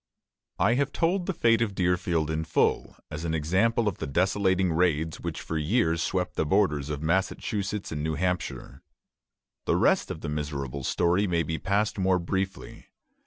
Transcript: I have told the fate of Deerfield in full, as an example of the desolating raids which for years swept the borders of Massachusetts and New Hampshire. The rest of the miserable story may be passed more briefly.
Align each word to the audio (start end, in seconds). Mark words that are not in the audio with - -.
I 0.57 0.73
have 0.73 0.91
told 0.91 1.27
the 1.27 1.33
fate 1.35 1.61
of 1.61 1.75
Deerfield 1.75 2.31
in 2.31 2.43
full, 2.43 2.95
as 3.11 3.23
an 3.23 3.35
example 3.35 3.87
of 3.87 3.99
the 3.99 4.07
desolating 4.07 4.73
raids 4.73 5.19
which 5.19 5.39
for 5.41 5.59
years 5.59 6.01
swept 6.01 6.37
the 6.37 6.43
borders 6.43 6.89
of 6.89 7.03
Massachusetts 7.03 7.91
and 7.91 8.03
New 8.03 8.15
Hampshire. 8.15 8.81
The 9.65 9.75
rest 9.75 10.09
of 10.09 10.21
the 10.21 10.27
miserable 10.29 10.83
story 10.83 11.27
may 11.27 11.43
be 11.43 11.59
passed 11.59 11.99
more 11.99 12.17
briefly. 12.17 12.87